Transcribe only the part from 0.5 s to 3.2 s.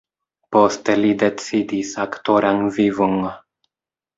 Poste li decidis aktoran vivon.